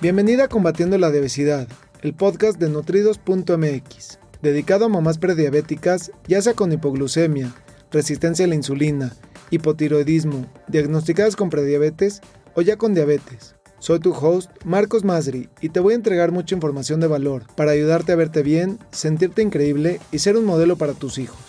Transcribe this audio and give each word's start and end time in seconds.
Bienvenida 0.00 0.44
a 0.44 0.48
Combatiendo 0.48 0.96
la 0.96 1.08
Obesidad, 1.08 1.66
el 2.02 2.14
podcast 2.14 2.56
de 2.60 2.68
nutridos.mx, 2.68 4.20
dedicado 4.40 4.84
a 4.84 4.88
mamás 4.88 5.18
prediabéticas, 5.18 6.12
ya 6.28 6.40
sea 6.40 6.54
con 6.54 6.70
hipoglucemia, 6.70 7.52
resistencia 7.90 8.44
a 8.44 8.48
la 8.48 8.54
insulina, 8.54 9.12
hipotiroidismo, 9.50 10.46
diagnosticadas 10.68 11.34
con 11.34 11.50
prediabetes 11.50 12.20
o 12.54 12.62
ya 12.62 12.76
con 12.76 12.94
diabetes. 12.94 13.56
Soy 13.80 13.98
tu 13.98 14.12
host, 14.12 14.52
Marcos 14.64 15.02
Masri, 15.02 15.48
y 15.60 15.70
te 15.70 15.80
voy 15.80 15.94
a 15.94 15.96
entregar 15.96 16.30
mucha 16.30 16.54
información 16.54 17.00
de 17.00 17.08
valor 17.08 17.42
para 17.56 17.72
ayudarte 17.72 18.12
a 18.12 18.16
verte 18.16 18.44
bien, 18.44 18.78
sentirte 18.92 19.42
increíble 19.42 19.98
y 20.12 20.20
ser 20.20 20.36
un 20.36 20.44
modelo 20.44 20.76
para 20.76 20.94
tus 20.94 21.18
hijos. 21.18 21.40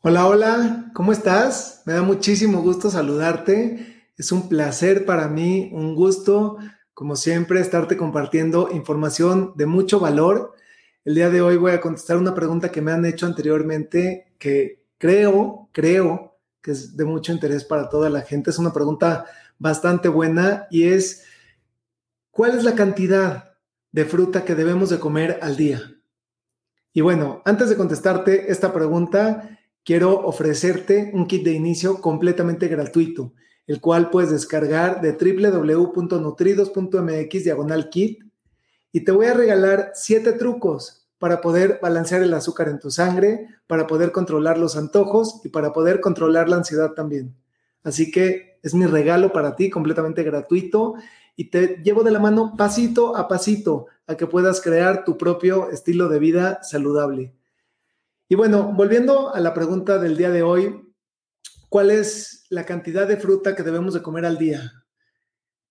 Hola, 0.00 0.26
hola, 0.26 0.90
¿cómo 0.94 1.12
estás? 1.12 1.82
Me 1.84 1.92
da 1.92 2.00
muchísimo 2.00 2.62
gusto 2.62 2.88
saludarte. 2.88 4.06
Es 4.16 4.32
un 4.32 4.48
placer 4.48 5.04
para 5.04 5.28
mí, 5.28 5.70
un 5.74 5.94
gusto 5.94 6.56
como 6.98 7.14
siempre, 7.14 7.60
estarte 7.60 7.96
compartiendo 7.96 8.70
información 8.72 9.52
de 9.54 9.66
mucho 9.66 10.00
valor. 10.00 10.56
El 11.04 11.14
día 11.14 11.30
de 11.30 11.40
hoy 11.40 11.56
voy 11.56 11.70
a 11.70 11.80
contestar 11.80 12.16
una 12.16 12.34
pregunta 12.34 12.72
que 12.72 12.82
me 12.82 12.90
han 12.90 13.04
hecho 13.04 13.24
anteriormente 13.24 14.32
que 14.36 14.82
creo, 14.98 15.68
creo 15.70 16.40
que 16.60 16.72
es 16.72 16.96
de 16.96 17.04
mucho 17.04 17.30
interés 17.30 17.62
para 17.62 17.88
toda 17.88 18.10
la 18.10 18.22
gente. 18.22 18.50
Es 18.50 18.58
una 18.58 18.72
pregunta 18.72 19.26
bastante 19.60 20.08
buena 20.08 20.66
y 20.72 20.88
es, 20.88 21.22
¿cuál 22.32 22.58
es 22.58 22.64
la 22.64 22.74
cantidad 22.74 23.54
de 23.92 24.04
fruta 24.04 24.44
que 24.44 24.56
debemos 24.56 24.90
de 24.90 24.98
comer 24.98 25.38
al 25.40 25.56
día? 25.56 25.80
Y 26.92 27.00
bueno, 27.00 27.42
antes 27.44 27.68
de 27.68 27.76
contestarte 27.76 28.50
esta 28.50 28.72
pregunta, 28.72 29.56
quiero 29.84 30.18
ofrecerte 30.26 31.12
un 31.14 31.28
kit 31.28 31.44
de 31.44 31.52
inicio 31.52 32.00
completamente 32.00 32.66
gratuito 32.66 33.34
el 33.68 33.80
cual 33.80 34.10
puedes 34.10 34.32
descargar 34.32 35.00
de 35.00 35.12
www.nutridos.mx 35.12 37.44
diagonal 37.44 37.88
kit 37.90 38.24
y 38.90 39.04
te 39.04 39.12
voy 39.12 39.26
a 39.26 39.34
regalar 39.34 39.92
siete 39.94 40.32
trucos 40.32 41.06
para 41.18 41.40
poder 41.40 41.78
balancear 41.80 42.22
el 42.22 42.34
azúcar 42.34 42.66
en 42.68 42.80
tu 42.80 42.90
sangre, 42.90 43.46
para 43.68 43.86
poder 43.86 44.10
controlar 44.10 44.58
los 44.58 44.76
antojos 44.76 45.40
y 45.44 45.50
para 45.50 45.72
poder 45.72 46.00
controlar 46.00 46.48
la 46.48 46.56
ansiedad 46.56 46.94
también. 46.94 47.36
Así 47.84 48.10
que 48.10 48.58
es 48.62 48.74
mi 48.74 48.86
regalo 48.86 49.32
para 49.32 49.54
ti 49.54 49.70
completamente 49.70 50.24
gratuito 50.24 50.94
y 51.36 51.50
te 51.50 51.80
llevo 51.84 52.02
de 52.02 52.10
la 52.10 52.18
mano 52.18 52.54
pasito 52.56 53.16
a 53.16 53.28
pasito 53.28 53.86
a 54.06 54.16
que 54.16 54.26
puedas 54.26 54.60
crear 54.60 55.04
tu 55.04 55.16
propio 55.16 55.70
estilo 55.70 56.08
de 56.08 56.18
vida 56.18 56.58
saludable. 56.62 57.32
Y 58.28 58.34
bueno, 58.34 58.72
volviendo 58.74 59.32
a 59.34 59.40
la 59.40 59.54
pregunta 59.54 59.98
del 59.98 60.16
día 60.16 60.30
de 60.30 60.42
hoy, 60.42 60.88
¿Cuál 61.68 61.90
es 61.90 62.37
la 62.50 62.64
cantidad 62.64 63.06
de 63.06 63.16
fruta 63.16 63.54
que 63.54 63.62
debemos 63.62 63.94
de 63.94 64.02
comer 64.02 64.24
al 64.24 64.38
día? 64.38 64.84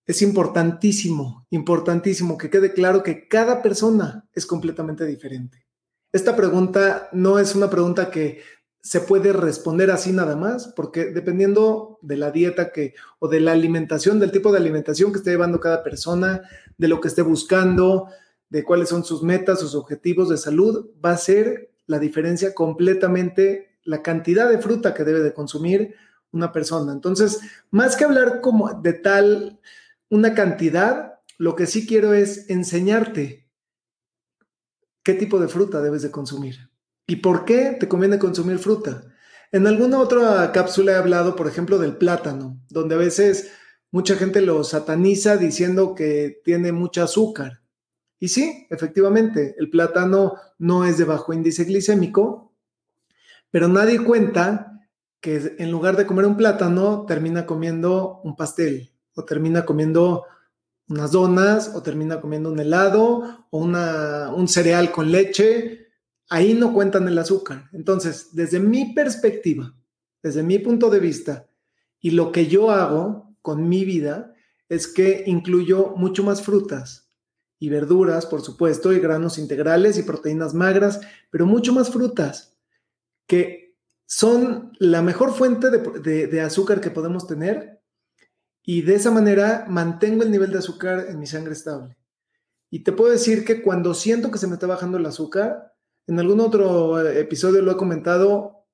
Es 0.06 0.22
importantísimo, 0.22 1.46
importantísimo 1.50 2.38
que 2.38 2.50
quede 2.50 2.74
claro 2.74 3.04
que 3.04 3.28
cada 3.28 3.62
persona 3.62 4.28
es 4.34 4.46
completamente 4.46 5.06
diferente. 5.06 5.66
Esta 6.14 6.36
pregunta 6.36 7.10
no 7.12 7.40
es 7.40 7.56
una 7.56 7.70
pregunta 7.70 8.10
que 8.10 8.42
se 8.82 9.02
puede 9.02 9.34
responder 9.34 9.92
así 9.92 10.14
nada 10.14 10.38
más, 10.38 10.72
porque 10.76 11.12
dependiendo 11.12 12.00
de 12.02 12.16
la 12.16 12.32
dieta 12.32 12.72
que 12.72 12.94
o 13.20 13.28
de 13.28 13.42
la 13.42 13.52
alimentación, 13.52 14.18
del 14.20 14.32
tipo 14.32 14.52
de 14.52 14.60
alimentación 14.60 15.12
que 15.12 15.18
esté 15.18 15.32
llevando 15.32 15.60
cada 15.60 15.84
persona, 15.84 16.42
de 16.78 16.88
lo 16.88 17.02
que 17.02 17.10
esté 17.10 17.22
buscando, 17.22 18.08
de 18.50 18.64
cuáles 18.64 18.88
son 18.88 19.04
sus 19.04 19.24
metas, 19.24 19.60
sus 19.60 19.76
objetivos 19.76 20.30
de 20.30 20.38
salud, 20.38 20.92
va 21.04 21.12
a 21.12 21.18
ser 21.18 21.74
la 21.86 22.00
diferencia 22.00 22.54
completamente 22.54 23.78
la 23.84 24.02
cantidad 24.02 24.50
de 24.50 24.60
fruta 24.60 24.94
que 24.94 25.04
debe 25.04 25.22
de 25.22 25.34
consumir 25.34 25.96
una 26.38 26.52
persona. 26.52 26.94
Entonces, 26.94 27.40
más 27.72 27.96
que 27.96 28.06
hablar 28.06 28.42
como 28.42 28.74
de 28.74 28.94
tal 28.94 29.60
una 30.10 30.34
cantidad, 30.34 31.20
lo 31.38 31.56
que 31.56 31.68
sí 31.68 31.86
quiero 31.86 32.14
es 32.14 32.50
enseñarte 32.50 33.48
qué 35.04 35.14
tipo 35.14 35.40
de 35.40 35.48
fruta 35.48 35.82
debes 35.82 36.02
de 36.02 36.12
consumir 36.12 36.70
y 37.06 37.18
por 37.18 37.46
qué 37.46 37.78
te 37.80 37.88
conviene 37.88 38.20
consumir 38.20 38.60
fruta. 38.60 39.04
En 39.52 39.66
alguna 39.66 40.00
otra 40.00 40.52
cápsula 40.52 40.94
he 40.94 40.96
hablado, 40.96 41.36
por 41.36 41.48
ejemplo, 41.48 41.78
del 41.80 41.96
plátano, 41.96 42.60
donde 42.70 42.96
a 42.96 42.98
veces 42.98 43.52
mucha 43.92 44.16
gente 44.16 44.42
lo 44.42 44.64
sataniza 44.64 45.38
diciendo 45.38 45.96
que 45.96 46.42
tiene 46.44 46.72
mucho 46.74 47.04
azúcar. 47.04 47.62
Y 48.20 48.28
sí, 48.28 48.68
efectivamente, 48.70 49.56
el 49.58 49.70
plátano 49.70 50.36
no 50.58 50.86
es 50.86 50.98
de 50.98 51.06
bajo 51.06 51.34
índice 51.34 51.64
glicémico, 51.64 52.52
pero 53.52 53.68
nadie 53.68 54.04
cuenta 54.04 54.77
que 55.22 55.56
en 55.58 55.72
lugar 55.72 55.98
de 55.98 56.06
comer 56.06 56.26
un 56.26 56.38
plátano, 56.38 57.06
termina 57.08 57.46
comiendo 57.46 58.22
un 58.24 58.36
pastel 58.36 58.92
o 59.16 59.26
termina 59.26 59.66
comiendo 59.66 60.26
unas 60.90 61.12
donas 61.12 61.72
o 61.76 61.82
termina 61.82 62.22
comiendo 62.22 62.52
un 62.52 62.60
helado 62.60 63.48
o 63.50 63.60
una, 63.60 64.32
un 64.34 64.48
cereal 64.48 64.92
con 64.92 65.12
leche. 65.12 65.88
Ahí 66.30 66.54
no 66.54 66.74
cuentan 66.74 67.08
el 67.08 67.18
azúcar. 67.18 67.70
Entonces, 67.74 68.30
desde 68.34 68.60
mi 68.60 68.94
perspectiva, 68.94 69.74
desde 70.22 70.44
mi 70.44 70.60
punto 70.60 70.90
de 70.90 71.00
vista 71.00 71.48
y 72.00 72.12
lo 72.12 72.32
que 72.32 72.48
yo 72.48 72.72
hago 72.72 73.36
con 73.42 73.68
mi 73.68 73.86
vida 73.86 74.34
es 74.70 74.88
que 74.88 75.24
incluyo 75.26 75.94
mucho 75.96 76.24
más 76.24 76.42
frutas 76.42 77.10
y 77.60 77.70
verduras, 77.70 78.26
por 78.26 78.42
supuesto, 78.42 78.94
y 78.94 79.00
granos 79.00 79.38
integrales 79.38 79.98
y 79.98 80.04
proteínas 80.04 80.54
magras, 80.54 81.02
pero 81.32 81.46
mucho 81.46 81.74
más 81.74 81.90
frutas 81.90 82.56
que 83.26 83.67
son 84.08 84.72
la 84.80 85.02
mejor 85.02 85.34
fuente 85.34 85.70
de, 85.70 86.42
azúcar 86.42 86.80
que 86.80 86.90
podemos 86.90 87.28
tener 87.28 87.82
y 88.64 88.82
de 88.82 88.96
esa 88.96 89.12
manera 89.12 89.66
mantengo 89.68 90.24
el 90.24 90.32
nivel 90.32 90.52
de 90.52 90.60
azúcar 90.60 91.08
en 91.10 91.20
mi 91.20 91.28
sangre 91.28 91.54
estable. 91.54 91.98
Y 92.70 92.84
te 92.84 92.94
puedo 92.94 93.12
decir 93.12 93.44
que 93.44 93.62
cuando 93.62 93.94
siento 93.94 94.32
que 94.32 94.38
se 94.38 94.48
me 94.48 94.54
está 94.54 94.66
bajando 94.66 94.98
el 94.98 95.06
azúcar, 95.06 95.74
en 96.08 96.20
algún 96.20 96.40
otro 96.40 97.00
episodio 97.02 97.62
lo 97.62 97.74
he 97.74 97.78
comentado, 97.78 98.66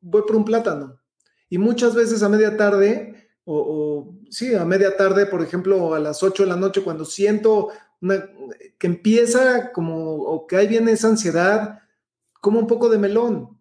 voy 0.00 0.22
por 0.22 0.36
un 0.36 0.44
plátano. 0.44 1.00
Y 1.48 1.58
muchas 1.58 1.94
veces 1.94 2.24
a 2.24 2.28
media 2.28 2.56
tarde, 2.56 3.28
o, 3.44 4.16
sí, 4.28 4.56
a 4.56 4.64
media 4.64 4.96
tarde, 4.96 5.26
por 5.26 5.40
ejemplo, 5.40 5.94
a 5.94 6.00
las 6.00 6.20
8 6.24 6.42
de 6.42 6.48
la 6.48 6.56
noche, 6.56 6.82
cuando 6.82 7.04
siento 7.04 7.68
que 8.78 8.86
empieza 8.88 9.70
como, 9.70 10.14
o 10.16 10.48
que 10.48 10.56
ahí 10.56 10.66
viene 10.66 10.92
esa 10.92 11.08
ansiedad, 11.08 11.80
como 12.40 12.58
un 12.58 12.66
poco 12.66 12.88
de 12.88 12.98
melón 12.98 13.53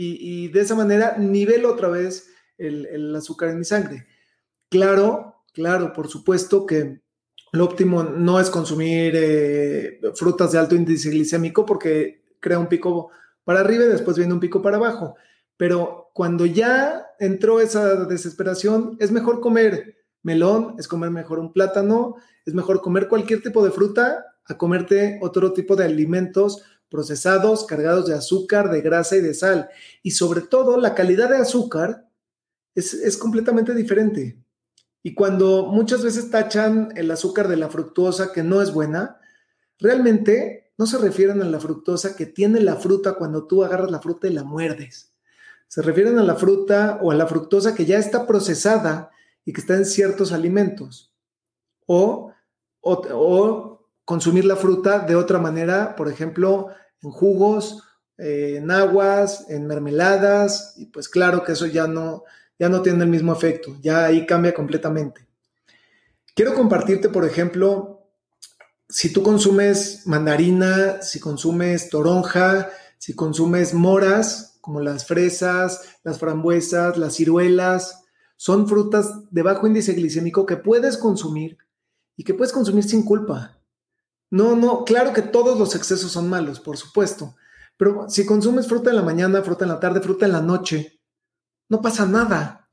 y, 0.00 0.48
de 0.48 0.60
esa 0.60 0.76
manera 0.76 1.16
nivelo 1.18 1.72
otra 1.72 1.88
vez 1.88 2.30
el, 2.56 3.14
azúcar 3.16 3.50
en 3.50 3.58
mi 3.58 3.64
sangre. 3.64 4.06
Claro, 4.70 5.42
claro, 5.52 5.92
por 5.92 6.08
supuesto 6.08 6.66
que 6.66 7.00
lo 7.52 7.64
óptimo 7.64 8.04
no 8.04 8.38
es 8.38 8.48
consumir 8.48 9.14
eh, 9.16 10.00
frutas 10.14 10.52
de 10.52 10.58
alto 10.58 10.76
índice 10.76 11.10
glicémico 11.10 11.66
porque 11.66 12.22
crea 12.38 12.58
un 12.58 12.68
pico 12.68 13.10
para 13.42 13.60
arriba 13.60 13.84
y 13.84 13.88
después 13.88 14.16
viene 14.16 14.34
un 14.34 14.40
pico 14.40 14.62
para 14.62 14.76
abajo. 14.76 15.16
Pero 15.56 16.10
cuando 16.14 16.46
ya 16.46 17.06
entró 17.18 17.60
esa 17.60 18.04
desesperación, 18.04 18.96
es 19.00 19.10
mejor 19.10 19.40
comer 19.40 19.96
melón, 20.22 20.76
es 20.78 20.86
comer 20.86 21.10
mejor 21.10 21.40
un 21.40 21.52
plátano, 21.52 22.16
es 22.46 22.54
mejor 22.54 22.82
comer 22.82 23.08
cualquier 23.08 23.42
tipo 23.42 23.64
de 23.64 23.72
fruta 23.72 24.24
a 24.46 24.56
comerte 24.56 25.18
otro 25.22 25.52
tipo 25.52 25.74
de 25.74 25.84
alimentos 25.84 26.62
procesados, 26.88 27.66
cargados 27.66 28.06
de 28.06 28.14
azúcar, 28.14 28.70
de 28.70 28.80
grasa 28.80 29.16
y 29.16 29.20
de 29.20 29.34
sal. 29.34 29.68
Y 30.02 30.12
sobre 30.12 30.40
todo, 30.42 30.76
la 30.78 30.94
calidad 30.94 31.30
de 31.30 31.36
azúcar 31.36 32.08
es, 32.74 33.16
completamente 33.16 33.74
diferente. 33.74 34.42
Y 35.02 35.14
cuando 35.14 35.66
muchas 35.66 36.02
veces 36.02 36.30
tachan 36.30 36.92
el 36.96 37.10
azúcar 37.10 37.48
de 37.48 37.56
la 37.56 37.68
fructosa, 37.68 38.32
que 38.32 38.42
no 38.42 38.62
es 38.62 38.72
buena, 38.72 39.20
realmente 39.78 40.72
no 40.76 40.86
se 40.86 40.98
refieren 40.98 41.42
a 41.42 41.46
la 41.46 41.60
fructosa 41.60 42.16
que 42.16 42.26
tiene 42.26 42.60
la 42.60 42.76
fruta 42.76 43.14
cuando 43.14 43.46
tú 43.46 43.64
agarras 43.64 43.90
la 43.90 44.00
fruta 44.00 44.28
y 44.28 44.32
la 44.32 44.44
muerdes. 44.44 45.12
Se 45.66 45.82
refieren 45.82 46.18
a 46.18 46.22
la 46.22 46.36
fruta 46.36 46.98
o 47.02 47.10
a 47.10 47.14
la 47.14 47.26
fructosa 47.26 47.74
que 47.74 47.84
ya 47.84 47.98
está 47.98 48.26
procesada 48.26 49.10
y 49.44 49.52
que 49.52 49.60
está 49.60 49.74
en 49.74 49.84
ciertos 49.84 50.32
alimentos. 50.32 51.12
O, 51.86 52.32
o 52.80 53.77
consumir 54.08 54.46
la 54.46 54.56
fruta 54.56 55.00
de 55.00 55.16
otra 55.16 55.38
manera, 55.38 55.94
por 55.94 56.08
ejemplo, 56.10 56.68
en 57.02 57.10
jugos, 57.10 57.82
eh, 58.16 58.54
en 58.56 58.70
aguas, 58.70 59.44
en 59.50 59.66
mermeladas, 59.66 60.72
y 60.78 60.86
pues 60.86 61.10
claro 61.10 61.44
que 61.44 61.52
eso 61.52 61.66
ya 61.66 61.86
no, 61.86 62.24
ya 62.58 62.70
no 62.70 62.80
tiene 62.80 63.04
el 63.04 63.10
mismo 63.10 63.34
efecto, 63.34 63.76
ya 63.82 64.06
ahí 64.06 64.24
cambia 64.24 64.54
completamente. 64.54 65.28
Quiero 66.34 66.54
compartirte, 66.54 67.10
por 67.10 67.26
ejemplo, 67.26 68.08
si 68.88 69.12
tú 69.12 69.22
consumes 69.22 70.06
mandarina, 70.06 71.02
si 71.02 71.20
consumes 71.20 71.90
toronja, 71.90 72.70
si 72.96 73.14
consumes 73.14 73.74
moras, 73.74 74.56
como 74.62 74.80
las 74.80 75.04
fresas, 75.04 75.82
las 76.02 76.18
frambuesas, 76.18 76.96
las 76.96 77.12
ciruelas, 77.14 78.04
son 78.38 78.68
frutas 78.68 79.30
de 79.30 79.42
bajo 79.42 79.66
índice 79.66 79.92
glicémico 79.92 80.46
que 80.46 80.56
puedes 80.56 80.96
consumir 80.96 81.58
y 82.16 82.24
que 82.24 82.32
puedes 82.32 82.54
consumir 82.54 82.84
sin 82.84 83.02
culpa. 83.02 83.57
No, 84.30 84.56
no, 84.56 84.84
claro 84.84 85.12
que 85.12 85.22
todos 85.22 85.58
los 85.58 85.74
excesos 85.74 86.12
son 86.12 86.28
malos, 86.28 86.60
por 86.60 86.76
supuesto, 86.76 87.36
pero 87.76 88.08
si 88.08 88.26
consumes 88.26 88.66
fruta 88.66 88.90
en 88.90 88.96
la 88.96 89.02
mañana, 89.02 89.42
fruta 89.42 89.64
en 89.64 89.70
la 89.70 89.80
tarde, 89.80 90.00
fruta 90.00 90.26
en 90.26 90.32
la 90.32 90.42
noche, 90.42 91.00
no 91.68 91.80
pasa 91.80 92.06
nada. 92.06 92.68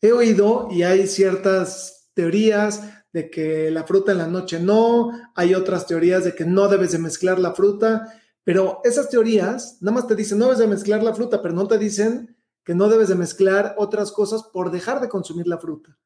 He 0.00 0.12
oído 0.12 0.68
y 0.70 0.82
hay 0.82 1.06
ciertas 1.06 2.10
teorías 2.14 2.82
de 3.12 3.30
que 3.30 3.70
la 3.70 3.84
fruta 3.84 4.12
en 4.12 4.18
la 4.18 4.26
noche 4.26 4.60
no, 4.60 5.10
hay 5.34 5.54
otras 5.54 5.86
teorías 5.86 6.24
de 6.24 6.34
que 6.34 6.44
no 6.44 6.68
debes 6.68 6.92
de 6.92 6.98
mezclar 6.98 7.38
la 7.38 7.54
fruta, 7.54 8.12
pero 8.44 8.80
esas 8.84 9.08
teorías 9.08 9.78
nada 9.80 9.94
más 9.96 10.06
te 10.06 10.14
dicen 10.14 10.38
no 10.38 10.44
debes 10.44 10.58
de 10.58 10.66
mezclar 10.66 11.02
la 11.02 11.14
fruta, 11.14 11.42
pero 11.42 11.54
no 11.54 11.66
te 11.66 11.78
dicen 11.78 12.36
que 12.62 12.74
no 12.74 12.88
debes 12.88 13.08
de 13.08 13.14
mezclar 13.14 13.74
otras 13.78 14.12
cosas 14.12 14.42
por 14.52 14.70
dejar 14.70 15.00
de 15.00 15.08
consumir 15.08 15.46
la 15.46 15.58
fruta. 15.58 15.96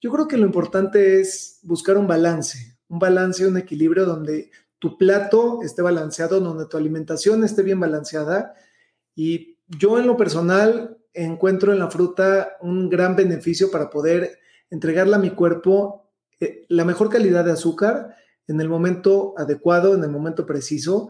Yo 0.00 0.10
creo 0.10 0.26
que 0.26 0.36
lo 0.36 0.46
importante 0.46 1.20
es 1.20 1.60
buscar 1.62 1.96
un 1.96 2.06
balance, 2.06 2.75
un 2.88 2.98
balance, 2.98 3.46
un 3.46 3.56
equilibrio 3.56 4.04
donde 4.04 4.50
tu 4.78 4.98
plato 4.98 5.60
esté 5.62 5.82
balanceado, 5.82 6.40
donde 6.40 6.66
tu 6.66 6.76
alimentación 6.76 7.44
esté 7.44 7.62
bien 7.62 7.80
balanceada. 7.80 8.54
Y 9.14 9.58
yo 9.66 9.98
en 9.98 10.06
lo 10.06 10.16
personal 10.16 10.98
encuentro 11.12 11.72
en 11.72 11.78
la 11.78 11.90
fruta 11.90 12.56
un 12.60 12.90
gran 12.90 13.16
beneficio 13.16 13.70
para 13.70 13.88
poder 13.88 14.38
entregarle 14.70 15.16
a 15.16 15.20
mi 15.20 15.30
cuerpo 15.30 16.10
eh, 16.40 16.66
la 16.68 16.84
mejor 16.84 17.08
calidad 17.08 17.44
de 17.44 17.52
azúcar 17.52 18.14
en 18.46 18.60
el 18.60 18.68
momento 18.68 19.34
adecuado, 19.36 19.94
en 19.94 20.04
el 20.04 20.10
momento 20.10 20.44
preciso. 20.44 21.08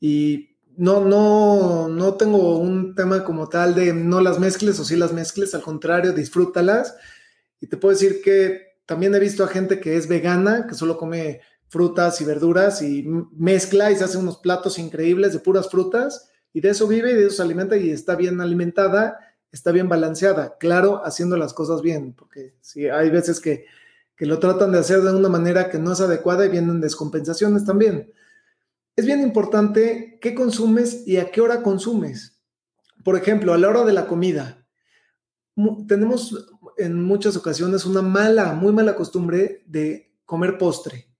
Y 0.00 0.56
no, 0.76 1.04
no, 1.04 1.88
no 1.88 2.14
tengo 2.14 2.58
un 2.58 2.94
tema 2.94 3.24
como 3.24 3.48
tal 3.48 3.74
de 3.74 3.92
no 3.92 4.20
las 4.20 4.38
mezcles 4.38 4.80
o 4.80 4.84
sí 4.84 4.96
las 4.96 5.12
mezcles, 5.12 5.54
al 5.54 5.62
contrario, 5.62 6.12
disfrútalas 6.12 6.96
y 7.60 7.66
te 7.66 7.76
puedo 7.76 7.94
decir 7.94 8.22
que 8.22 8.71
también 8.92 9.14
he 9.14 9.18
visto 9.18 9.42
a 9.42 9.48
gente 9.48 9.80
que 9.80 9.96
es 9.96 10.06
vegana, 10.06 10.66
que 10.66 10.74
solo 10.74 10.98
come 10.98 11.40
frutas 11.68 12.20
y 12.20 12.26
verduras 12.26 12.82
y 12.82 13.08
mezcla 13.32 13.90
y 13.90 13.96
se 13.96 14.04
hace 14.04 14.18
unos 14.18 14.36
platos 14.36 14.78
increíbles 14.78 15.32
de 15.32 15.38
puras 15.38 15.70
frutas 15.70 16.28
y 16.52 16.60
de 16.60 16.68
eso 16.68 16.86
vive 16.86 17.12
y 17.12 17.14
de 17.14 17.24
eso 17.24 17.36
se 17.36 17.42
alimenta 17.42 17.78
y 17.78 17.88
está 17.88 18.16
bien 18.16 18.42
alimentada, 18.42 19.18
está 19.50 19.72
bien 19.72 19.88
balanceada, 19.88 20.58
claro, 20.58 21.00
haciendo 21.06 21.38
las 21.38 21.54
cosas 21.54 21.80
bien, 21.80 22.12
porque 22.12 22.54
sí, 22.60 22.86
hay 22.86 23.08
veces 23.08 23.40
que, 23.40 23.64
que 24.14 24.26
lo 24.26 24.38
tratan 24.38 24.72
de 24.72 24.80
hacer 24.80 25.00
de 25.00 25.14
una 25.14 25.30
manera 25.30 25.70
que 25.70 25.78
no 25.78 25.94
es 25.94 26.02
adecuada 26.02 26.44
y 26.44 26.50
vienen 26.50 26.82
descompensaciones 26.82 27.64
también. 27.64 28.12
Es 28.94 29.06
bien 29.06 29.22
importante 29.22 30.18
qué 30.20 30.34
consumes 30.34 31.08
y 31.08 31.16
a 31.16 31.30
qué 31.30 31.40
hora 31.40 31.62
consumes. 31.62 32.42
Por 33.02 33.16
ejemplo, 33.16 33.54
a 33.54 33.58
la 33.58 33.70
hora 33.70 33.84
de 33.84 33.94
la 33.94 34.06
comida, 34.06 34.66
tenemos 35.88 36.46
en 36.76 37.02
muchas 37.02 37.36
ocasiones 37.36 37.84
una 37.86 38.02
mala, 38.02 38.54
muy 38.54 38.72
mala 38.72 38.94
costumbre 38.94 39.62
de 39.66 40.12
comer 40.24 40.58
postre. 40.58 41.12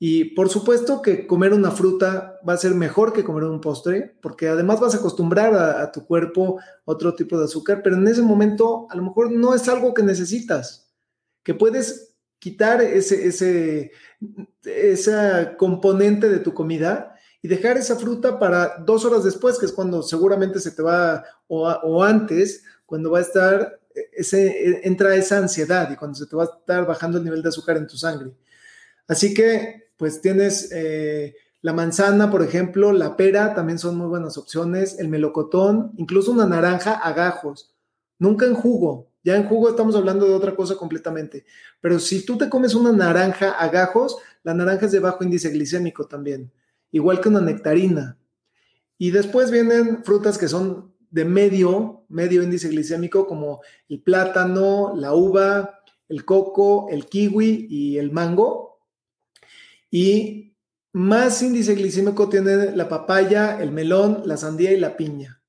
Y 0.00 0.26
por 0.36 0.48
supuesto 0.48 1.02
que 1.02 1.26
comer 1.26 1.52
una 1.52 1.72
fruta 1.72 2.38
va 2.48 2.52
a 2.52 2.58
ser 2.58 2.74
mejor 2.74 3.12
que 3.12 3.24
comer 3.24 3.44
un 3.44 3.60
postre, 3.60 4.16
porque 4.22 4.48
además 4.48 4.78
vas 4.78 4.94
a 4.94 4.98
acostumbrar 4.98 5.54
a, 5.54 5.90
tu 5.90 6.06
cuerpo 6.06 6.60
otro 6.84 7.14
tipo 7.14 7.36
de 7.36 7.46
azúcar, 7.46 7.80
pero 7.82 7.96
en 7.96 8.06
ese 8.06 8.22
momento 8.22 8.86
a 8.90 8.96
lo 8.96 9.02
mejor 9.02 9.32
no 9.32 9.54
es 9.54 9.68
algo 9.68 9.94
que 9.94 10.04
necesitas, 10.04 10.92
que 11.42 11.52
puedes 11.54 12.14
quitar 12.38 12.80
ese, 12.80 13.26
ese, 13.26 13.90
esa 14.64 15.56
componente 15.56 16.28
de 16.28 16.38
tu 16.38 16.54
comida 16.54 17.16
y 17.42 17.48
dejar 17.48 17.76
esa 17.76 17.96
fruta 17.96 18.38
para 18.38 18.78
dos 18.78 19.04
horas 19.04 19.24
después, 19.24 19.58
que 19.58 19.66
es 19.66 19.72
cuando 19.72 20.04
seguramente 20.04 20.60
se 20.60 20.70
te 20.70 20.82
va, 20.82 21.24
o, 21.48 21.68
o 21.68 22.04
antes, 22.04 22.62
cuando 22.86 23.10
va 23.10 23.18
a 23.18 23.22
estar, 23.22 23.80
ese, 24.18 24.86
entra 24.86 25.14
esa 25.14 25.38
ansiedad 25.38 25.90
y 25.90 25.96
cuando 25.96 26.16
se 26.16 26.26
te 26.26 26.36
va 26.36 26.44
a 26.44 26.46
estar 26.46 26.86
bajando 26.86 27.18
el 27.18 27.24
nivel 27.24 27.42
de 27.42 27.48
azúcar 27.48 27.76
en 27.76 27.86
tu 27.86 27.96
sangre. 27.96 28.32
Así 29.06 29.32
que, 29.32 29.90
pues 29.96 30.20
tienes 30.20 30.70
eh, 30.72 31.34
la 31.62 31.72
manzana, 31.72 32.30
por 32.30 32.42
ejemplo, 32.42 32.92
la 32.92 33.16
pera, 33.16 33.54
también 33.54 33.78
son 33.78 33.96
muy 33.96 34.06
buenas 34.06 34.36
opciones, 34.36 34.98
el 34.98 35.08
melocotón, 35.08 35.92
incluso 35.96 36.32
una 36.32 36.46
naranja 36.46 36.94
a 36.94 37.12
gajos, 37.12 37.74
nunca 38.18 38.46
en 38.46 38.54
jugo. 38.54 39.08
Ya 39.24 39.36
en 39.36 39.44
jugo 39.44 39.68
estamos 39.68 39.94
hablando 39.96 40.26
de 40.26 40.34
otra 40.34 40.54
cosa 40.54 40.76
completamente. 40.76 41.44
Pero 41.80 41.98
si 41.98 42.24
tú 42.24 42.38
te 42.38 42.48
comes 42.48 42.74
una 42.74 42.92
naranja 42.92 43.50
a 43.50 43.68
gajos, 43.68 44.16
la 44.42 44.54
naranja 44.54 44.86
es 44.86 44.92
de 44.92 45.00
bajo 45.00 45.24
índice 45.24 45.50
glicémico 45.50 46.06
también, 46.06 46.50
igual 46.92 47.20
que 47.20 47.28
una 47.28 47.40
nectarina. 47.40 48.16
Y 48.96 49.10
después 49.10 49.50
vienen 49.50 50.04
frutas 50.04 50.38
que 50.38 50.48
son 50.48 50.92
de 51.10 51.24
medio, 51.24 52.04
medio 52.08 52.42
índice 52.42 52.68
glicémico 52.68 53.26
como 53.26 53.60
el 53.88 54.02
plátano, 54.02 54.94
la 54.94 55.14
uva, 55.14 55.80
el 56.08 56.24
coco, 56.24 56.88
el 56.90 57.06
kiwi 57.06 57.66
y 57.68 57.98
el 57.98 58.10
mango. 58.12 58.80
Y 59.90 60.56
más 60.92 61.42
índice 61.42 61.74
glicémico 61.74 62.28
tiene 62.28 62.74
la 62.74 62.88
papaya, 62.88 63.60
el 63.60 63.72
melón, 63.72 64.22
la 64.24 64.36
sandía 64.36 64.72
y 64.72 64.80
la 64.80 64.96
piña. 64.96 65.42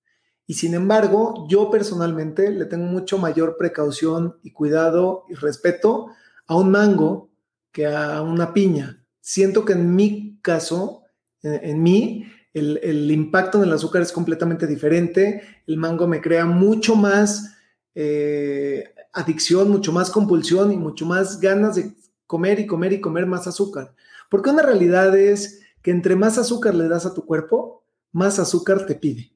Y 0.45 0.55
sin 0.55 0.73
embargo, 0.73 1.45
yo 1.47 1.69
personalmente 1.69 2.49
le 2.51 2.65
tengo 2.65 2.85
mucho 2.85 3.17
mayor 3.17 3.55
precaución 3.57 4.39
y 4.41 4.51
cuidado 4.51 5.25
y 5.29 5.35
respeto 5.35 6.07
a 6.47 6.55
un 6.55 6.71
mango 6.71 7.29
que 7.71 7.85
a 7.85 8.21
una 8.21 8.53
piña. 8.53 9.05
Siento 9.21 9.63
que 9.63 9.73
en 9.73 9.95
mi 9.95 10.39
caso, 10.41 11.03
en, 11.43 11.63
en 11.63 11.83
mí, 11.83 12.25
el, 12.53 13.11
impacto 13.11 13.59
del 13.59 13.73
azúcar 13.73 14.01
es 14.01 14.11
completamente 14.11 14.67
diferente. 14.67 15.41
El 15.67 15.77
mango 15.77 16.07
me 16.07 16.21
crea 16.21 16.45
mucho 16.45 16.95
más 16.95 17.55
eh, 17.95 18.93
adicción, 19.13 19.69
mucho 19.69 19.91
más 19.91 20.09
compulsión 20.09 20.71
y 20.71 20.77
mucho 20.77 21.05
más 21.05 21.39
ganas 21.39 21.75
de 21.75 21.93
comer 22.25 22.59
y 22.59 22.67
comer 22.67 22.93
y 22.93 23.01
comer 23.01 23.25
más 23.25 23.47
azúcar. 23.47 23.93
Porque 24.29 24.49
una 24.49 24.63
realidad 24.63 25.15
es 25.17 25.61
que 25.81 25.91
entre 25.91 26.15
más 26.15 26.37
azúcar 26.37 26.75
le 26.75 26.87
das 26.87 27.05
a 27.05 27.13
tu 27.13 27.25
cuerpo, 27.25 27.85
más 28.11 28.39
azúcar 28.39 28.85
te 28.85 28.95
pide. 28.95 29.35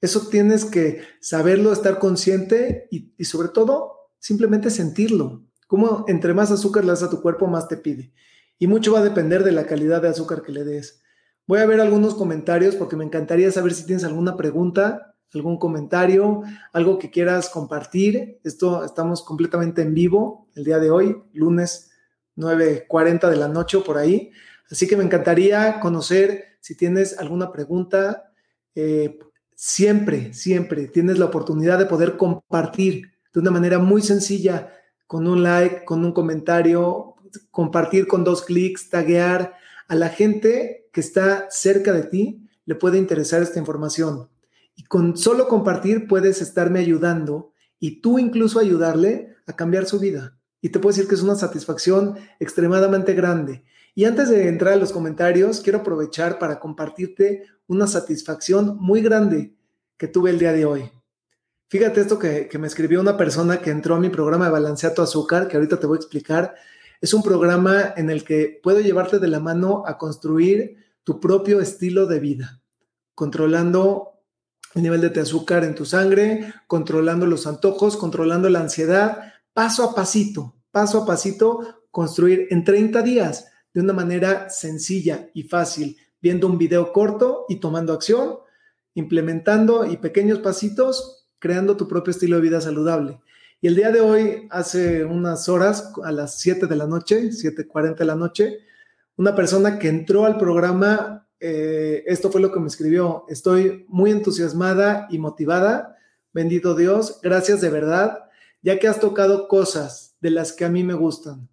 Eso 0.00 0.28
tienes 0.28 0.64
que 0.64 1.02
saberlo, 1.20 1.72
estar 1.72 1.98
consciente 1.98 2.88
y, 2.90 3.14
y 3.16 3.24
sobre 3.24 3.48
todo 3.48 4.10
simplemente 4.18 4.70
sentirlo. 4.70 5.44
Como 5.66 6.04
entre 6.08 6.34
más 6.34 6.50
azúcar 6.50 6.84
le 6.84 6.90
das 6.90 7.02
a 7.02 7.10
tu 7.10 7.22
cuerpo, 7.22 7.46
más 7.46 7.68
te 7.68 7.76
pide. 7.76 8.12
Y 8.58 8.66
mucho 8.66 8.92
va 8.92 9.00
a 9.00 9.04
depender 9.04 9.44
de 9.44 9.52
la 9.52 9.66
calidad 9.66 10.02
de 10.02 10.08
azúcar 10.08 10.42
que 10.42 10.52
le 10.52 10.64
des. 10.64 11.01
Voy 11.52 11.60
a 11.60 11.66
ver 11.66 11.82
algunos 11.82 12.14
comentarios 12.14 12.76
porque 12.76 12.96
me 12.96 13.04
encantaría 13.04 13.52
saber 13.52 13.74
si 13.74 13.84
tienes 13.84 14.04
alguna 14.04 14.38
pregunta, 14.38 15.14
algún 15.34 15.58
comentario, 15.58 16.40
algo 16.72 16.98
que 16.98 17.10
quieras 17.10 17.50
compartir. 17.50 18.40
Esto 18.42 18.82
estamos 18.86 19.22
completamente 19.22 19.82
en 19.82 19.92
vivo 19.92 20.48
el 20.54 20.64
día 20.64 20.78
de 20.78 20.90
hoy, 20.90 21.22
lunes 21.34 21.90
9.40 22.38 23.28
de 23.28 23.36
la 23.36 23.48
noche 23.48 23.78
por 23.80 23.98
ahí. 23.98 24.30
Así 24.70 24.88
que 24.88 24.96
me 24.96 25.04
encantaría 25.04 25.78
conocer 25.78 26.56
si 26.60 26.74
tienes 26.74 27.18
alguna 27.18 27.52
pregunta. 27.52 28.32
Eh, 28.74 29.18
siempre, 29.54 30.32
siempre 30.32 30.88
tienes 30.88 31.18
la 31.18 31.26
oportunidad 31.26 31.78
de 31.78 31.84
poder 31.84 32.16
compartir 32.16 33.12
de 33.30 33.40
una 33.40 33.50
manera 33.50 33.78
muy 33.78 34.00
sencilla, 34.00 34.72
con 35.06 35.26
un 35.26 35.42
like, 35.42 35.84
con 35.84 36.02
un 36.02 36.12
comentario, 36.12 37.14
compartir 37.50 38.06
con 38.06 38.24
dos 38.24 38.40
clics, 38.40 38.88
taguear 38.88 39.60
a 39.92 39.94
la 39.94 40.08
gente 40.08 40.88
que 40.90 41.02
está 41.02 41.48
cerca 41.50 41.92
de 41.92 42.04
ti 42.04 42.48
le 42.64 42.76
puede 42.76 42.96
interesar 42.96 43.42
esta 43.42 43.58
información. 43.58 44.30
Y 44.74 44.84
con 44.84 45.18
solo 45.18 45.48
compartir 45.48 46.08
puedes 46.08 46.40
estarme 46.40 46.78
ayudando 46.78 47.52
y 47.78 48.00
tú 48.00 48.18
incluso 48.18 48.58
ayudarle 48.58 49.36
a 49.46 49.54
cambiar 49.54 49.84
su 49.84 49.98
vida. 49.98 50.38
Y 50.62 50.70
te 50.70 50.78
puedo 50.78 50.94
decir 50.94 51.10
que 51.10 51.14
es 51.14 51.20
una 51.20 51.34
satisfacción 51.34 52.16
extremadamente 52.40 53.12
grande. 53.12 53.64
Y 53.94 54.06
antes 54.06 54.30
de 54.30 54.48
entrar 54.48 54.72
a 54.72 54.76
los 54.76 54.92
comentarios, 54.92 55.60
quiero 55.60 55.80
aprovechar 55.80 56.38
para 56.38 56.58
compartirte 56.58 57.42
una 57.66 57.86
satisfacción 57.86 58.78
muy 58.78 59.02
grande 59.02 59.54
que 59.98 60.08
tuve 60.08 60.30
el 60.30 60.38
día 60.38 60.54
de 60.54 60.64
hoy. 60.64 60.90
Fíjate 61.68 62.00
esto 62.00 62.18
que, 62.18 62.48
que 62.48 62.58
me 62.58 62.66
escribió 62.66 62.98
una 62.98 63.18
persona 63.18 63.60
que 63.60 63.68
entró 63.68 63.96
a 63.96 64.00
mi 64.00 64.08
programa 64.08 64.46
de 64.46 64.52
Balanceato 64.52 65.02
Azúcar, 65.02 65.48
que 65.48 65.58
ahorita 65.58 65.78
te 65.78 65.86
voy 65.86 65.96
a 65.96 66.00
explicar, 66.00 66.54
es 67.02 67.12
un 67.12 67.22
programa 67.24 67.92
en 67.96 68.10
el 68.10 68.22
que 68.22 68.60
puedo 68.62 68.78
llevarte 68.80 69.18
de 69.18 69.26
la 69.26 69.40
mano 69.40 69.82
a 69.86 69.98
construir 69.98 70.76
tu 71.02 71.18
propio 71.18 71.60
estilo 71.60 72.06
de 72.06 72.20
vida, 72.20 72.62
controlando 73.16 74.20
el 74.74 74.84
nivel 74.84 75.00
de 75.00 75.20
azúcar 75.20 75.64
en 75.64 75.74
tu 75.74 75.84
sangre, 75.84 76.54
controlando 76.68 77.26
los 77.26 77.48
antojos, 77.48 77.96
controlando 77.96 78.48
la 78.48 78.60
ansiedad, 78.60 79.34
paso 79.52 79.82
a 79.82 79.94
pasito, 79.96 80.54
paso 80.70 81.02
a 81.02 81.04
pasito, 81.04 81.82
construir 81.90 82.46
en 82.50 82.62
30 82.62 83.02
días 83.02 83.50
de 83.74 83.80
una 83.80 83.92
manera 83.92 84.48
sencilla 84.48 85.28
y 85.34 85.42
fácil, 85.42 85.96
viendo 86.20 86.46
un 86.46 86.56
video 86.56 86.92
corto 86.92 87.46
y 87.48 87.56
tomando 87.56 87.94
acción, 87.94 88.38
implementando 88.94 89.86
y 89.86 89.96
pequeños 89.96 90.38
pasitos, 90.38 91.26
creando 91.40 91.76
tu 91.76 91.88
propio 91.88 92.12
estilo 92.12 92.36
de 92.36 92.42
vida 92.42 92.60
saludable. 92.60 93.20
Y 93.64 93.68
el 93.68 93.76
día 93.76 93.92
de 93.92 94.00
hoy, 94.00 94.48
hace 94.50 95.04
unas 95.04 95.48
horas, 95.48 95.92
a 96.02 96.10
las 96.10 96.40
7 96.40 96.66
de 96.66 96.74
la 96.74 96.88
noche, 96.88 97.30
7.40 97.30 97.96
de 97.96 98.04
la 98.04 98.16
noche, 98.16 98.58
una 99.14 99.36
persona 99.36 99.78
que 99.78 99.88
entró 99.88 100.24
al 100.24 100.36
programa, 100.36 101.28
eh, 101.38 102.02
esto 102.08 102.32
fue 102.32 102.40
lo 102.40 102.50
que 102.50 102.58
me 102.58 102.66
escribió, 102.66 103.24
estoy 103.28 103.86
muy 103.86 104.10
entusiasmada 104.10 105.06
y 105.10 105.18
motivada, 105.18 105.96
bendito 106.32 106.74
Dios, 106.74 107.20
gracias 107.22 107.60
de 107.60 107.70
verdad, 107.70 108.24
ya 108.62 108.80
que 108.80 108.88
has 108.88 108.98
tocado 108.98 109.46
cosas 109.46 110.16
de 110.20 110.30
las 110.30 110.52
que 110.52 110.64
a 110.64 110.68
mí 110.68 110.82
me 110.82 110.94
gustan. 110.94 111.48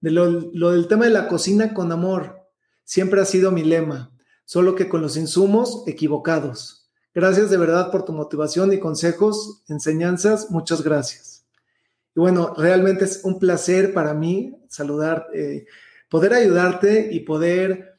De 0.00 0.10
lo, 0.12 0.30
lo 0.30 0.70
del 0.70 0.88
tema 0.88 1.04
de 1.04 1.10
la 1.10 1.28
cocina 1.28 1.74
con 1.74 1.92
amor, 1.92 2.40
siempre 2.84 3.20
ha 3.20 3.26
sido 3.26 3.50
mi 3.50 3.64
lema, 3.64 4.16
solo 4.46 4.74
que 4.76 4.88
con 4.88 5.02
los 5.02 5.18
insumos 5.18 5.84
equivocados. 5.86 6.90
Gracias 7.12 7.50
de 7.50 7.58
verdad 7.58 7.90
por 7.90 8.06
tu 8.06 8.14
motivación 8.14 8.72
y 8.72 8.78
consejos, 8.78 9.62
enseñanzas, 9.68 10.50
muchas 10.50 10.82
gracias. 10.82 11.39
Y 12.14 12.20
bueno, 12.20 12.54
realmente 12.56 13.04
es 13.04 13.20
un 13.24 13.38
placer 13.38 13.92
para 13.94 14.14
mí 14.14 14.56
saludar, 14.68 15.26
eh, 15.34 15.66
poder 16.08 16.34
ayudarte 16.34 17.08
y 17.12 17.20
poder 17.20 17.94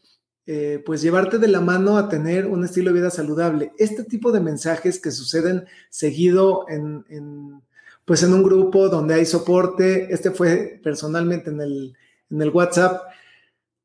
eh, 0.46 0.82
pues 0.86 1.02
llevarte 1.02 1.38
de 1.38 1.48
la 1.48 1.62
mano 1.62 1.98
a 1.98 2.10
tener 2.10 2.48
un 2.48 2.66
estilo 2.66 2.92
de 2.92 3.00
vida 3.00 3.10
saludable. 3.10 3.72
Este 3.78 4.04
tipo 4.04 4.32
de 4.32 4.42
mensajes 4.42 5.00
que 5.00 5.12
suceden 5.12 5.66
seguido 5.90 6.66
en, 6.68 7.06
en 7.10 7.62
pues 8.06 8.24
en 8.24 8.34
un 8.34 8.44
grupo 8.44 8.90
donde 8.90 9.14
hay 9.14 9.26
soporte, 9.26 10.14
este 10.14 10.32
fue 10.32 10.80
personalmente 10.84 11.50
en 11.50 11.62
el, 11.62 11.94
en 12.30 12.42
el 12.42 12.50
WhatsApp, 12.50 13.04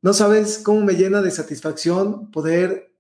no 0.03 0.13
sabes 0.13 0.59
cómo 0.59 0.81
me 0.81 0.95
llena 0.95 1.23
de 1.23 1.31
satisfacción 1.31 2.31
poder 2.31 2.93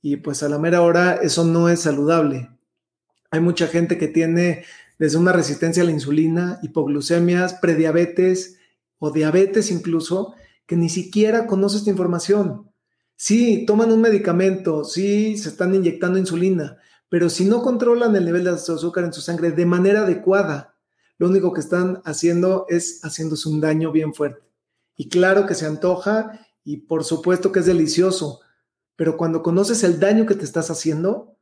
y 0.00 0.16
pues 0.16 0.42
a 0.42 0.48
la 0.48 0.58
mera 0.58 0.80
hora 0.80 1.16
eso 1.16 1.44
no 1.44 1.68
es 1.68 1.80
saludable. 1.80 2.48
Hay 3.30 3.40
mucha 3.40 3.66
gente 3.66 3.98
que 3.98 4.08
tiene 4.08 4.64
desde 4.98 5.18
una 5.18 5.34
resistencia 5.34 5.82
a 5.82 5.86
la 5.86 5.92
insulina, 5.92 6.60
hipoglucemias, 6.62 7.52
prediabetes 7.60 8.56
o 8.98 9.10
diabetes 9.10 9.70
incluso, 9.70 10.34
que 10.66 10.76
ni 10.76 10.88
siquiera 10.88 11.46
conoce 11.46 11.78
esta 11.78 11.90
información. 11.90 12.70
Sí, 13.16 13.64
toman 13.66 13.92
un 13.92 14.00
medicamento, 14.00 14.84
sí, 14.84 15.36
se 15.36 15.48
están 15.48 15.74
inyectando 15.74 16.18
insulina, 16.18 16.78
pero 17.08 17.30
si 17.30 17.44
no 17.44 17.62
controlan 17.62 18.16
el 18.16 18.24
nivel 18.24 18.44
de 18.44 18.50
azúcar 18.50 19.04
en 19.04 19.12
su 19.12 19.20
sangre 19.20 19.52
de 19.52 19.66
manera 19.66 20.00
adecuada, 20.00 20.74
lo 21.18 21.28
único 21.28 21.52
que 21.52 21.60
están 21.60 22.02
haciendo 22.04 22.66
es 22.68 23.00
haciéndose 23.02 23.48
un 23.48 23.60
daño 23.60 23.92
bien 23.92 24.14
fuerte. 24.14 24.42
Y 24.96 25.08
claro 25.08 25.46
que 25.46 25.54
se 25.54 25.66
antoja 25.66 26.40
y 26.64 26.78
por 26.78 27.04
supuesto 27.04 27.52
que 27.52 27.60
es 27.60 27.66
delicioso, 27.66 28.40
pero 28.96 29.16
cuando 29.16 29.42
conoces 29.42 29.84
el 29.84 30.00
daño 30.00 30.26
que 30.26 30.34
te 30.34 30.44
estás 30.44 30.70
haciendo, 30.70 31.36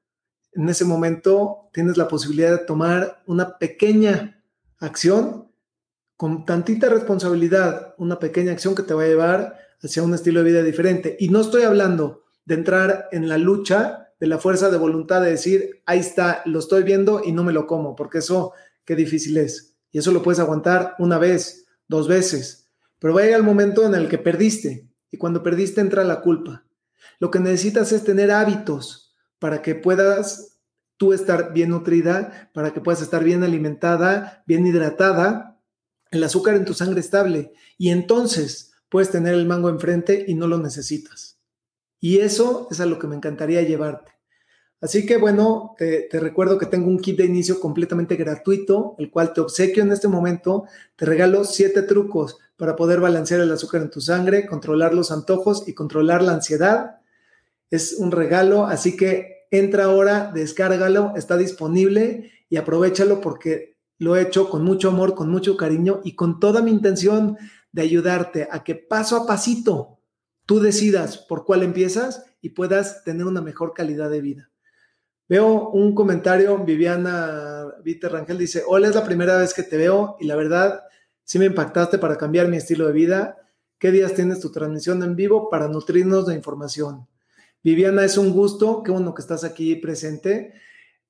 en 0.52 0.68
ese 0.68 0.84
momento 0.84 1.70
tienes 1.72 1.96
la 1.96 2.08
posibilidad 2.08 2.50
de 2.50 2.66
tomar 2.66 3.22
una 3.26 3.58
pequeña 3.58 4.42
acción 4.78 5.51
con 6.22 6.44
tantita 6.44 6.88
responsabilidad, 6.88 7.96
una 7.98 8.20
pequeña 8.20 8.52
acción 8.52 8.76
que 8.76 8.84
te 8.84 8.94
va 8.94 9.02
a 9.02 9.08
llevar 9.08 9.58
hacia 9.82 10.04
un 10.04 10.14
estilo 10.14 10.38
de 10.38 10.52
vida 10.52 10.62
diferente. 10.62 11.16
Y 11.18 11.30
no 11.30 11.40
estoy 11.40 11.64
hablando 11.64 12.22
de 12.44 12.54
entrar 12.54 13.08
en 13.10 13.28
la 13.28 13.38
lucha 13.38 14.12
de 14.20 14.28
la 14.28 14.38
fuerza 14.38 14.70
de 14.70 14.78
voluntad 14.78 15.20
de 15.20 15.30
decir, 15.30 15.82
ahí 15.84 15.98
está, 15.98 16.42
lo 16.44 16.60
estoy 16.60 16.84
viendo 16.84 17.22
y 17.24 17.32
no 17.32 17.42
me 17.42 17.52
lo 17.52 17.66
como, 17.66 17.96
porque 17.96 18.18
eso 18.18 18.52
qué 18.84 18.94
difícil 18.94 19.36
es. 19.36 19.74
Y 19.90 19.98
eso 19.98 20.12
lo 20.12 20.22
puedes 20.22 20.38
aguantar 20.38 20.94
una 21.00 21.18
vez, 21.18 21.66
dos 21.88 22.06
veces, 22.06 22.68
pero 23.00 23.14
va 23.14 23.22
a 23.22 23.24
llegar 23.24 23.40
el 23.40 23.44
momento 23.46 23.84
en 23.84 23.96
el 23.96 24.08
que 24.08 24.18
perdiste 24.18 24.86
y 25.10 25.16
cuando 25.16 25.42
perdiste 25.42 25.80
entra 25.80 26.04
la 26.04 26.20
culpa. 26.20 26.64
Lo 27.18 27.32
que 27.32 27.40
necesitas 27.40 27.90
es 27.90 28.04
tener 28.04 28.30
hábitos 28.30 29.12
para 29.40 29.60
que 29.60 29.74
puedas 29.74 30.60
tú 30.98 31.12
estar 31.12 31.52
bien 31.52 31.70
nutrida, 31.70 32.48
para 32.54 32.72
que 32.72 32.80
puedas 32.80 33.02
estar 33.02 33.24
bien 33.24 33.42
alimentada, 33.42 34.44
bien 34.46 34.64
hidratada, 34.64 35.51
el 36.12 36.22
azúcar 36.22 36.54
en 36.54 36.64
tu 36.64 36.74
sangre 36.74 37.00
estable 37.00 37.52
y 37.76 37.88
entonces 37.90 38.72
puedes 38.88 39.10
tener 39.10 39.34
el 39.34 39.46
mango 39.46 39.70
enfrente 39.70 40.24
y 40.28 40.34
no 40.34 40.46
lo 40.46 40.58
necesitas. 40.58 41.40
Y 41.98 42.18
eso 42.18 42.68
es 42.70 42.80
a 42.80 42.86
lo 42.86 42.98
que 42.98 43.06
me 43.06 43.16
encantaría 43.16 43.62
llevarte. 43.62 44.12
Así 44.80 45.06
que 45.06 45.16
bueno, 45.16 45.74
te, 45.78 46.08
recuerdo 46.12 46.58
que 46.58 46.66
tengo 46.66 46.88
un 46.88 46.98
kit 46.98 47.16
de 47.16 47.24
inicio 47.24 47.60
completamente 47.60 48.16
gratuito, 48.16 48.96
el 48.98 49.10
cual 49.10 49.32
te 49.32 49.40
obsequio 49.40 49.84
en 49.84 49.92
este 49.92 50.08
momento. 50.08 50.64
Te 50.96 51.06
regalo 51.06 51.44
siete 51.44 51.82
trucos 51.82 52.38
para 52.56 52.76
poder 52.76 53.00
balancear 53.00 53.40
el 53.40 53.52
azúcar 53.52 53.82
en 53.82 53.90
tu 53.90 54.00
sangre, 54.00 54.46
controlar 54.46 54.92
los 54.92 55.12
antojos 55.12 55.66
y 55.68 55.74
controlar 55.74 56.22
la 56.22 56.32
ansiedad. 56.32 56.96
Es 57.70 57.94
un 57.94 58.10
regalo, 58.10 58.66
así 58.66 58.96
que 58.96 59.46
entra 59.52 59.84
ahora, 59.84 60.32
descárgalo, 60.34 61.12
está 61.16 61.36
disponible 61.36 62.32
y 62.50 62.56
aprovechalo 62.56 63.20
porque 63.20 63.71
lo 64.02 64.16
he 64.16 64.22
hecho 64.22 64.50
con 64.50 64.64
mucho 64.64 64.88
amor, 64.88 65.14
con 65.14 65.30
mucho 65.30 65.56
cariño 65.56 66.00
y 66.02 66.16
con 66.16 66.40
toda 66.40 66.60
mi 66.60 66.72
intención 66.72 67.38
de 67.70 67.82
ayudarte 67.82 68.48
a 68.50 68.64
que 68.64 68.74
paso 68.74 69.16
a 69.16 69.26
pasito 69.28 70.00
tú 70.44 70.58
decidas 70.58 71.18
por 71.18 71.44
cuál 71.44 71.62
empiezas 71.62 72.24
y 72.40 72.48
puedas 72.48 73.04
tener 73.04 73.26
una 73.26 73.40
mejor 73.40 73.74
calidad 73.74 74.10
de 74.10 74.20
vida. 74.20 74.50
Veo 75.28 75.68
un 75.68 75.94
comentario, 75.94 76.58
Viviana 76.58 77.74
Vite 77.84 78.08
Rangel 78.08 78.38
dice, 78.38 78.64
hola, 78.66 78.88
es 78.88 78.96
la 78.96 79.04
primera 79.04 79.38
vez 79.38 79.54
que 79.54 79.62
te 79.62 79.76
veo 79.76 80.16
y 80.18 80.26
la 80.26 80.34
verdad, 80.34 80.82
sí 81.22 81.38
me 81.38 81.44
impactaste 81.44 81.98
para 81.98 82.18
cambiar 82.18 82.48
mi 82.48 82.56
estilo 82.56 82.88
de 82.88 82.92
vida. 82.92 83.36
¿Qué 83.78 83.92
días 83.92 84.14
tienes 84.14 84.40
tu 84.40 84.50
transmisión 84.50 85.00
en 85.04 85.14
vivo 85.14 85.48
para 85.48 85.68
nutrirnos 85.68 86.26
de 86.26 86.34
información? 86.34 87.06
Viviana, 87.62 88.04
es 88.04 88.18
un 88.18 88.32
gusto, 88.32 88.82
qué 88.82 88.90
bueno 88.90 89.14
que 89.14 89.22
estás 89.22 89.44
aquí 89.44 89.76
presente. 89.76 90.54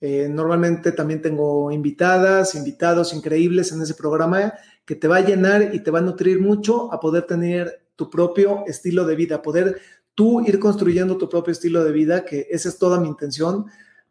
Eh, 0.00 0.28
normalmente 0.28 0.90
también 0.92 1.22
tengo 1.22 1.70
invitadas, 1.70 2.54
invitados 2.54 3.14
increíbles 3.14 3.70
en 3.70 3.82
ese 3.82 3.94
programa 3.94 4.52
que 4.84 4.96
te 4.96 5.06
va 5.06 5.18
a 5.18 5.24
llenar 5.24 5.74
y 5.74 5.80
te 5.80 5.92
va 5.92 6.00
a 6.00 6.02
nutrir 6.02 6.40
mucho 6.40 6.92
a 6.92 6.98
poder 6.98 7.22
tener 7.24 7.86
tu 7.94 8.10
propio 8.10 8.64
estilo 8.66 9.06
de 9.06 9.14
vida, 9.14 9.42
poder 9.42 9.80
tú 10.14 10.40
ir 10.40 10.58
construyendo 10.58 11.18
tu 11.18 11.28
propio 11.28 11.52
estilo 11.52 11.84
de 11.84 11.92
vida, 11.92 12.24
que 12.24 12.48
esa 12.50 12.68
es 12.68 12.78
toda 12.78 13.00
mi 13.00 13.08
intención. 13.08 13.66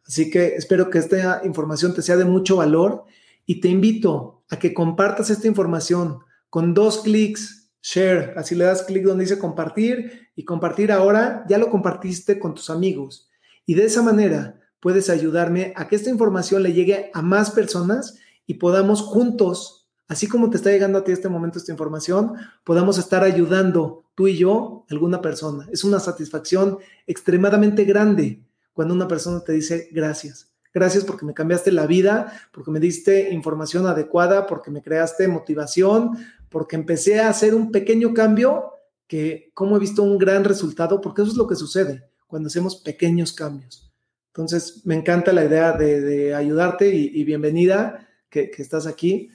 Así 0.06 0.30
que 0.30 0.56
espero 0.56 0.90
que 0.90 1.00
esta 1.00 1.42
información 1.44 1.94
te 1.94 2.02
sea 2.02 2.16
de 2.16 2.26
mucho 2.26 2.56
valor 2.58 3.04
y 3.46 3.60
te 3.60 3.68
invito 3.68 4.44
a 4.50 4.58
que 4.58 4.74
compartas 4.74 5.30
esta 5.30 5.48
información 5.48 6.20
con 6.50 6.74
dos 6.74 7.00
clics, 7.00 7.61
share, 7.82 8.34
así 8.38 8.56
le 8.56 8.66
das 8.66 8.84
clic 8.84 9.04
donde 9.04 9.24
dice 9.24 9.40
compartir 9.40 10.30
y 10.36 10.46
compartir 10.46 10.92
ahora, 10.92 11.46
ya 11.50 11.58
lo 11.58 11.70
compartiste 11.70 12.40
con 12.40 12.54
tus 12.54 12.70
amigos. 12.70 13.30
Y 13.66 13.76
de 13.76 13.86
esa 13.86 14.02
manera 14.02 14.60
puedes 14.80 15.10
ayudarme 15.10 15.74
a 15.76 15.88
que 15.88 15.96
esta 15.96 16.10
información 16.10 16.64
le 16.64 16.74
llegue 16.74 17.12
a 17.14 17.22
más 17.22 17.52
personas 17.52 18.18
y 18.46 18.56
podamos 18.56 19.02
juntos 19.02 19.82
así 20.12 20.28
como 20.28 20.50
te 20.50 20.58
está 20.58 20.72
llegando 20.72 21.00
a 21.00 21.06
ti 21.06 21.14
este 21.14 21.30
momento 21.30 21.58
esta 21.58 21.72
información, 21.72 22.34
podamos 22.66 22.98
estar 22.98 23.24
ayudando 23.24 24.04
tú 24.14 24.28
y 24.28 24.36
yo 24.36 24.86
a 24.90 24.94
alguna 24.94 25.22
persona. 25.22 25.70
Es 25.72 25.86
una 25.86 26.02
satisfacción 26.02 26.80
extremadamente 27.08 27.86
grande 27.86 28.44
cuando 28.74 28.94
una 28.94 29.08
persona 29.08 29.40
te 29.40 29.54
dice 29.54 29.88
gracias. 29.94 30.52
Gracias 30.74 31.06
porque 31.06 31.26
me 31.26 31.34
cambiaste 31.34 31.72
la 31.72 31.88
vida, 31.88 32.34
porque 32.52 32.72
me 32.72 32.82
diste 32.82 33.32
información 33.32 33.88
adecuada, 33.88 34.48
porque 34.48 34.70
me 34.70 34.82
creaste 34.82 35.30
motivación, 35.30 36.18
porque 36.52 36.76
empecé 36.76 37.22
a 37.22 37.30
hacer 37.30 37.56
un 37.56 37.72
pequeño 37.72 38.14
cambio 38.14 38.74
que, 39.08 39.52
como 39.54 39.78
he 39.78 39.80
visto 39.80 40.04
un 40.04 40.18
gran 40.18 40.44
resultado, 40.44 41.00
porque 41.02 41.22
eso 41.22 41.32
es 41.32 41.38
lo 41.38 41.48
que 41.48 41.56
sucede 41.56 42.10
cuando 42.28 42.48
hacemos 42.48 42.76
pequeños 42.76 43.34
cambios. 43.34 43.92
Entonces, 44.28 44.86
me 44.86 44.96
encanta 44.96 45.34
la 45.34 45.46
idea 45.46 45.72
de, 45.74 46.36
ayudarte 46.36 46.94
y, 46.94 47.24
bienvenida 47.24 48.08
que, 48.30 48.52
estás 48.58 48.86
aquí. 48.86 49.30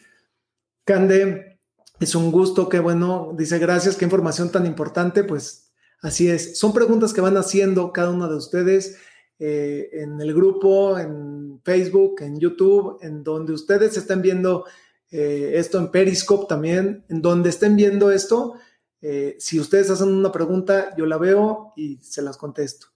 Cande, 0.85 1.59
es 2.01 2.15
un 2.15 2.31
gusto, 2.31 2.69
qué 2.69 2.81
bueno. 2.81 3.35
Dice, 3.37 3.59
gracias, 3.59 3.97
qué 3.97 4.05
información 4.05 4.51
tan 4.51 4.65
importante. 4.65 5.25
Pues 5.25 5.71
así 6.01 6.29
es. 6.31 6.59
Son 6.59 6.73
preguntas 6.73 7.13
que 7.13 7.21
van 7.21 7.37
haciendo 7.37 7.93
cada 7.93 8.11
uno 8.11 8.29
de 8.29 8.37
ustedes 8.37 8.99
eh, 9.39 9.91
en 9.93 10.19
el 10.21 10.35
grupo, 10.35 10.99
en 10.99 11.61
Facebook, 11.63 12.23
en 12.23 12.41
YouTube, 12.41 12.99
en 13.03 13.23
donde 13.23 13.53
ustedes 13.53 13.97
estén 13.99 14.23
viendo 14.23 14.65
eh, 15.11 15.53
esto, 15.55 15.79
en 15.79 15.91
Periscope 15.91 16.47
también, 16.49 17.05
en 17.09 17.23
donde 17.23 17.51
estén 17.51 17.77
viendo 17.77 18.11
esto. 18.11 18.55
Eh, 19.01 19.37
si 19.39 19.61
ustedes 19.61 19.91
hacen 19.91 20.09
una 20.09 20.33
pregunta, 20.33 20.95
yo 20.97 21.07
la 21.07 21.19
veo 21.19 21.73
y 21.77 21.99
se 22.03 22.23
las 22.23 22.37
contesto. 22.37 22.89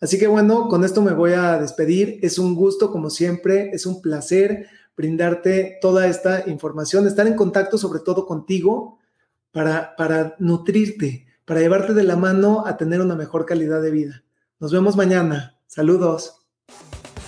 Así 0.00 0.18
que 0.18 0.26
bueno, 0.26 0.68
con 0.68 0.84
esto 0.84 1.00
me 1.02 1.12
voy 1.12 1.32
a 1.32 1.58
despedir. 1.58 2.18
Es 2.22 2.38
un 2.38 2.54
gusto, 2.54 2.90
como 2.90 3.10
siempre, 3.10 3.70
es 3.70 3.86
un 3.86 4.02
placer 4.02 4.66
brindarte 4.96 5.78
toda 5.80 6.06
esta 6.06 6.48
información, 6.48 7.06
estar 7.06 7.26
en 7.26 7.34
contacto 7.34 7.78
sobre 7.78 8.00
todo 8.00 8.26
contigo 8.26 8.98
para, 9.50 9.96
para 9.96 10.36
nutrirte, 10.38 11.26
para 11.44 11.60
llevarte 11.60 11.94
de 11.94 12.04
la 12.04 12.16
mano 12.16 12.66
a 12.66 12.76
tener 12.76 13.00
una 13.00 13.16
mejor 13.16 13.46
calidad 13.46 13.82
de 13.82 13.90
vida. 13.90 14.24
Nos 14.60 14.72
vemos 14.72 14.96
mañana. 14.96 15.58
Saludos. 15.66 16.43